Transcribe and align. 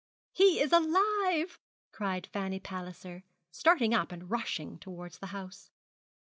'He 0.31 0.59
is 0.59 0.73
alive!' 0.73 1.59
cried 1.91 2.25
Fanny 2.33 2.59
Palliser, 2.59 3.23
starting 3.51 3.93
up 3.93 4.11
and 4.11 4.31
rushing 4.31 4.79
towards 4.79 5.19
the 5.19 5.27
house. 5.27 5.69